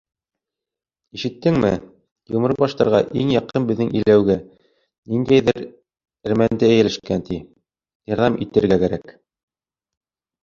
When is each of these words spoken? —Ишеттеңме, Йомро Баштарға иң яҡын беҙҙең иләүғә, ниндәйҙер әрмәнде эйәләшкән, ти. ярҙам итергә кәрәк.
—Ишеттеңме, 1.17 1.67
Йомро 2.35 2.55
Баштарға 2.61 3.01
иң 3.23 3.33
яҡын 3.33 3.67
беҙҙең 3.71 3.91
иләүғә, 3.99 4.37
ниндәйҙер 5.15 5.61
әрмәнде 6.31 6.69
эйәләшкән, 6.73 7.25
ти. 7.29 7.37
ярҙам 8.15 8.39
итергә 8.47 8.81
кәрәк. 8.85 9.13